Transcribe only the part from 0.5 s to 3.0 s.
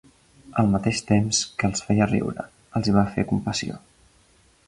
Al mateix temps que els feia riure, els hi